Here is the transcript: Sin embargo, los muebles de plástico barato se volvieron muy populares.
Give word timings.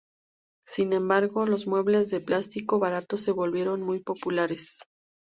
Sin 0.65 0.93
embargo, 0.93 1.45
los 1.45 1.67
muebles 1.67 2.09
de 2.09 2.21
plástico 2.21 2.79
barato 2.79 3.17
se 3.17 3.29
volvieron 3.31 3.83
muy 3.83 3.99
populares. 4.01 4.81